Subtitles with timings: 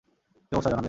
[0.47, 0.79] কি অবস্থা, জনাবের?